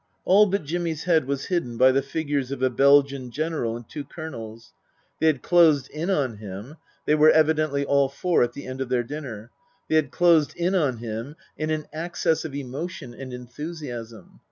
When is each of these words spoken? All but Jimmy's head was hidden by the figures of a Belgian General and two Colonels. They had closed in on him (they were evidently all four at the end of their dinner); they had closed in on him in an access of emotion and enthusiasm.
All 0.25 0.47
but 0.47 0.63
Jimmy's 0.63 1.03
head 1.03 1.25
was 1.27 1.45
hidden 1.45 1.77
by 1.77 1.91
the 1.91 2.01
figures 2.01 2.49
of 2.51 2.63
a 2.63 2.71
Belgian 2.71 3.29
General 3.29 3.75
and 3.75 3.87
two 3.87 4.03
Colonels. 4.03 4.73
They 5.19 5.27
had 5.27 5.43
closed 5.43 5.91
in 5.91 6.09
on 6.09 6.37
him 6.37 6.77
(they 7.05 7.13
were 7.13 7.29
evidently 7.29 7.85
all 7.85 8.09
four 8.09 8.41
at 8.41 8.53
the 8.53 8.65
end 8.65 8.81
of 8.81 8.89
their 8.89 9.03
dinner); 9.03 9.51
they 9.89 9.97
had 9.97 10.09
closed 10.09 10.55
in 10.55 10.73
on 10.73 10.97
him 10.97 11.35
in 11.55 11.69
an 11.69 11.85
access 11.93 12.43
of 12.45 12.55
emotion 12.55 13.13
and 13.13 13.31
enthusiasm. 13.31 14.39